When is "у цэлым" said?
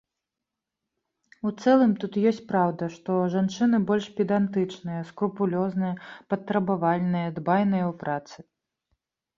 1.49-1.93